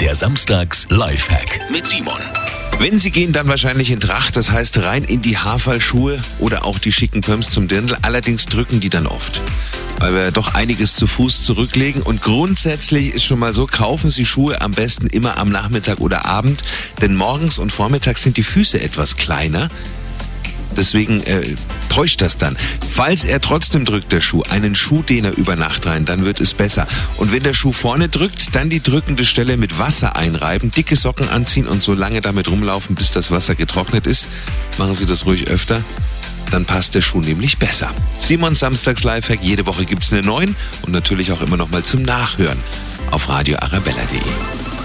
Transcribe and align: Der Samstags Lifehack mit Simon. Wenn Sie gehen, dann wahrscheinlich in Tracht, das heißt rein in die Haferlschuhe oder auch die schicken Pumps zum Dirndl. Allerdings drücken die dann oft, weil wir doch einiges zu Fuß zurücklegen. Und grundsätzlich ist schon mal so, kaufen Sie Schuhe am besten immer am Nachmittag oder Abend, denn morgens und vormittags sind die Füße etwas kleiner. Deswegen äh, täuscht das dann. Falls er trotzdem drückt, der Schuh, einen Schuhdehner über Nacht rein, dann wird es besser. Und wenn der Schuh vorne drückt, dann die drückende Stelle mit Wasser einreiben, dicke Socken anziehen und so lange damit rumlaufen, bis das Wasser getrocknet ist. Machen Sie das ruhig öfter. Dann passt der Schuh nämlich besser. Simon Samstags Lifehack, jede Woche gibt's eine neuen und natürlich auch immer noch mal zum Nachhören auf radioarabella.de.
Der 0.00 0.14
Samstags 0.14 0.86
Lifehack 0.90 1.60
mit 1.72 1.84
Simon. 1.84 2.20
Wenn 2.78 3.00
Sie 3.00 3.10
gehen, 3.10 3.32
dann 3.32 3.48
wahrscheinlich 3.48 3.90
in 3.90 3.98
Tracht, 3.98 4.36
das 4.36 4.52
heißt 4.52 4.78
rein 4.84 5.02
in 5.02 5.22
die 5.22 5.38
Haferlschuhe 5.38 6.20
oder 6.38 6.64
auch 6.64 6.78
die 6.78 6.92
schicken 6.92 7.20
Pumps 7.20 7.50
zum 7.50 7.66
Dirndl. 7.66 7.96
Allerdings 8.02 8.46
drücken 8.46 8.78
die 8.78 8.90
dann 8.90 9.08
oft, 9.08 9.42
weil 9.98 10.14
wir 10.14 10.30
doch 10.30 10.54
einiges 10.54 10.94
zu 10.94 11.08
Fuß 11.08 11.42
zurücklegen. 11.42 12.02
Und 12.02 12.22
grundsätzlich 12.22 13.12
ist 13.12 13.24
schon 13.24 13.40
mal 13.40 13.52
so, 13.52 13.66
kaufen 13.66 14.10
Sie 14.10 14.24
Schuhe 14.24 14.60
am 14.60 14.70
besten 14.70 15.08
immer 15.08 15.36
am 15.36 15.50
Nachmittag 15.50 15.98
oder 15.98 16.26
Abend, 16.26 16.62
denn 17.00 17.16
morgens 17.16 17.58
und 17.58 17.72
vormittags 17.72 18.22
sind 18.22 18.36
die 18.36 18.44
Füße 18.44 18.80
etwas 18.80 19.16
kleiner. 19.16 19.68
Deswegen 20.76 21.24
äh, 21.24 21.56
täuscht 21.88 22.20
das 22.20 22.38
dann. 22.38 22.56
Falls 22.90 23.24
er 23.24 23.40
trotzdem 23.40 23.84
drückt, 23.84 24.12
der 24.12 24.20
Schuh, 24.20 24.42
einen 24.50 24.74
Schuhdehner 24.74 25.36
über 25.36 25.56
Nacht 25.56 25.86
rein, 25.86 26.04
dann 26.04 26.24
wird 26.24 26.40
es 26.40 26.54
besser. 26.54 26.86
Und 27.16 27.32
wenn 27.32 27.42
der 27.42 27.54
Schuh 27.54 27.72
vorne 27.72 28.08
drückt, 28.08 28.54
dann 28.54 28.70
die 28.70 28.82
drückende 28.82 29.24
Stelle 29.24 29.56
mit 29.56 29.78
Wasser 29.78 30.16
einreiben, 30.16 30.70
dicke 30.70 30.96
Socken 30.96 31.28
anziehen 31.28 31.66
und 31.66 31.82
so 31.82 31.94
lange 31.94 32.20
damit 32.20 32.48
rumlaufen, 32.48 32.94
bis 32.94 33.10
das 33.10 33.30
Wasser 33.30 33.54
getrocknet 33.54 34.06
ist. 34.06 34.26
Machen 34.78 34.94
Sie 34.94 35.06
das 35.06 35.26
ruhig 35.26 35.48
öfter. 35.48 35.82
Dann 36.50 36.64
passt 36.64 36.94
der 36.94 37.02
Schuh 37.02 37.20
nämlich 37.20 37.58
besser. 37.58 37.90
Simon 38.16 38.54
Samstags 38.54 39.04
Lifehack, 39.04 39.40
jede 39.42 39.66
Woche 39.66 39.84
gibt's 39.84 40.12
eine 40.12 40.22
neuen 40.22 40.56
und 40.82 40.92
natürlich 40.92 41.32
auch 41.32 41.42
immer 41.42 41.56
noch 41.56 41.70
mal 41.70 41.82
zum 41.82 42.02
Nachhören 42.02 42.58
auf 43.10 43.28
radioarabella.de. 43.28 44.77